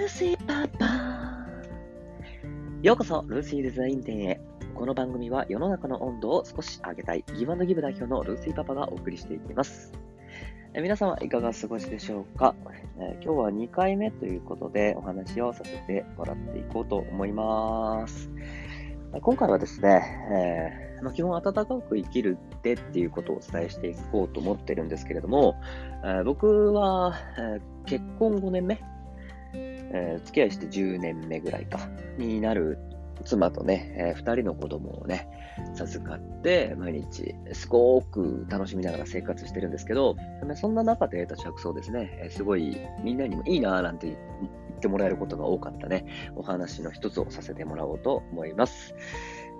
[0.00, 0.86] ルーシーパパ
[2.80, 4.40] ようこそ、ルーシーデザイン店へ。
[4.74, 9.92] この番組は世の中の温度を少し上げたいギブアンドギブ代表のルーシーパパがお送りしていきます。
[10.72, 12.54] え皆様いかがお過ごしでしょうか、
[12.98, 18.30] え今日は2回目ということでお話をさせてもらっていこうと思います。
[19.20, 20.00] 今回はですね、
[20.96, 25.60] えー、まあ、基本暖かく生きるってっていうことをお伝えしていこうと思ってるんですけれども、
[26.02, 28.80] えー、僕は、えー、結婚5年目、
[29.92, 32.78] え付き合いして10年目ぐらいか、になる
[33.24, 35.28] 妻とね、えー、2人の子供をね、
[35.74, 40.16] 授かって、毎日、すごく楽しみながら生活してるんですけど、
[40.56, 44.18] そんな中で得た着想ですね、すごいみんなにもいいなーなんて言っ
[44.80, 48.94] てもらえることが多かったね、お話の一つをさせてもらおうと思います。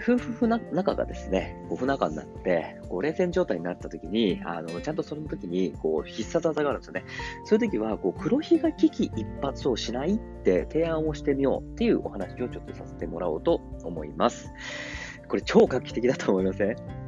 [0.00, 7.04] 夫婦仲がですね、ご不仲になって、こう冷戦状態になった時に、あの、ちゃんとその時に、こう、必殺技があるんですよね。
[7.44, 14.50] そういう時は、こう、黒ひが危機一発をしないって提案をしてみようっていうお話をちょっとさせてもらおうと思います。
[15.28, 17.01] これ超画期的だと思いません？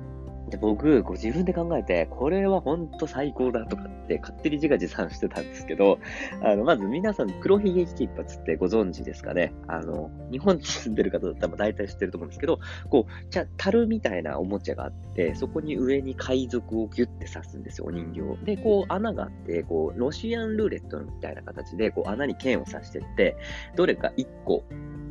[0.55, 5.99] で僕、こう自分で考えて、これは本当最高だとかって勝手に自画自賛してたんですけど、
[6.43, 18.45] あの、まず皆さん黒ひげ危機一髪ってご存知ですかねあの、日本に住んでる方だったら大体知ってると思うんですけど、こう、じゃ樽みたいなおもちゃがあって、そこに上に海賊をギュッて刺すんですよ、お人形。
[18.45, 23.37] で、こう穴があって、こう、ロシアンルーレットみたいな形で、こう穴に剣を刺してって、
[23.75, 24.63] どれか1個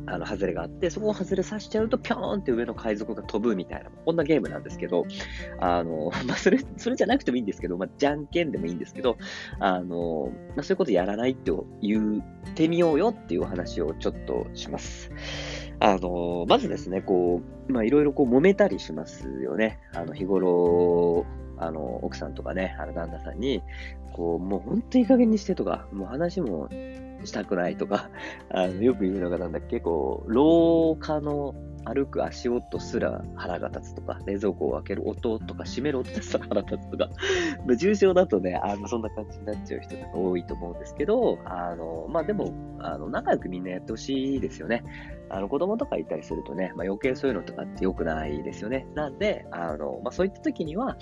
[0.06, 5.06] あの、外れがあって、そこを外れさしちゃうと、ぴょーんって上の海賊が飛ぶみたいな、こんなゲームなんですけど、
[5.58, 9.16] あの、 まあ、それ、それじゃなくてもいいんですけど、まあ、じゃんけんでもいいんですけど、
[9.58, 15.10] あの、まあ、そういうことやらないって言ってみようよっていうお話をちょっとします。
[15.80, 19.80] あの、まずですね、こう、まあ、いろいろこう揉めたりしますよね。
[19.94, 21.24] あの、日頃、
[21.56, 23.62] あの、奥さんとかね、あの、旦那さんに、
[24.12, 26.68] こう、もう本当にいい加減にしてとか、もう話も
[27.26, 28.10] したくないとか、
[28.50, 37.08] あのよく言うのがなんだっけ、こう、廊下の歩く足音すら腹が立つとか、冷蔵庫を開ける音とか、閉める音ですら腹立つとか、
[37.76, 44.82] 重症だとね、あのそんな感じになっちゃう人が多いと思うんですけど、あの、まあ、でも、あの、仲良くみんなやってほしいですよね。
[45.28, 48.86] あの、子供とかいたりするとね、まあ、余計そういうのとかって良くないですよね。
[48.94, 50.96] なんで、あの、まあ、そういった時には、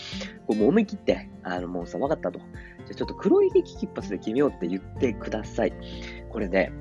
[0.47, 2.39] こう、もう思い切って、あの、もうさ、分かったと。
[2.87, 5.73] じゃちょっと黒い劇一発で決めようって言ってください。
[6.31, 6.73] これね、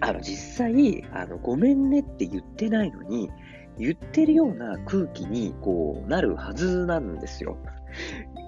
[0.00, 3.30] あの、実際、あの、ごめんねって言ってないのに、
[3.78, 7.56] 言ってるような空気に、こう、なるはずなんですよ。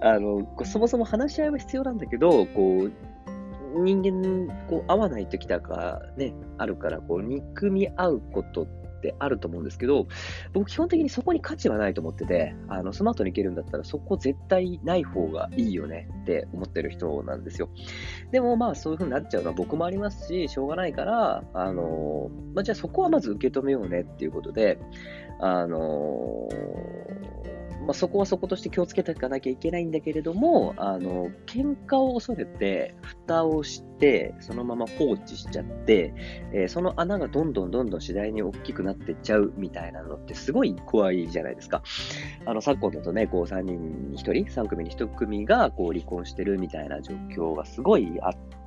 [0.03, 2.93] あの、そもそも話し合いは必要なんだけど、こう、
[3.83, 10.07] 人間、こう、合わない時とかね、あるから、こう、憎み合うことってあると思うんですけど、
[10.53, 17.69] 僕基本的にそこに価値はないと思ってて、あの、スマートに行けるんだったらそこ絶対ない方がいいよねって思ってる人なんですよ。
[18.33, 24.79] でもまあそういう風になっちゃうのは僕もありますし、しょうがないから、あの、まあ、じゃあそこはまず受け止めようねっていうことで、
[25.39, 26.49] あの
[27.87, 36.13] まあ、そこはそことして気をつけていかなきゃいけないんだけれども、あの、喧嘩を恐れて、蓋をして、そのまま放置しちゃって、
[36.53, 41.85] えー、その穴がどんどんどんどん次第に大きくなってっちゃうみたいなのってすごい怖いじゃないですか。
[42.45, 48.66] あの、昨今だとね、こう3人に1人、3組に1組がこう離婚してるみたいな状況がすごいあって、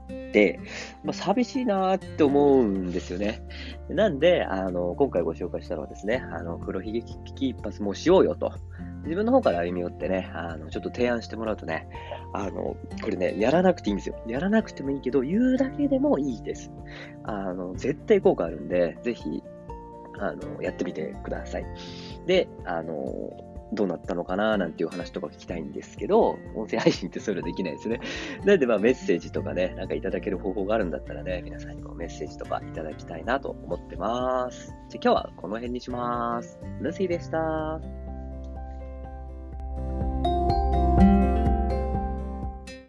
[1.03, 3.41] まあ、寂しいなって思うんですよね。
[3.89, 8.51] なんで、あの、今回ご紹介したのはですね、あの、黒ひげ危機一発もしようよと。
[9.03, 11.87] 自分の方から歩み寄ってね、あの、ちょっと提案してもらうとね、
[12.33, 14.15] あの、これね、やらなくていいんですよ。
[14.27, 16.71] やらなくてもいいけど、言うだけでもいいです。
[17.23, 19.41] あの、絶対効果あるんで、ぜひ、
[20.19, 21.65] あの、やってみてください。
[22.25, 27.99] で、あの、どうなったのかななんていう話とか聞きたいんですけど、音声配信ってそういうのできないですね。
[28.45, 34.73] なんでまあメッセージとかね、なんかいただける方法があるんだったらね、皆さんにもメッセージとかいただきたいなと思ってます。
[34.89, 36.59] じゃ今日はこの辺にします。
[36.81, 37.98] ルシーでした。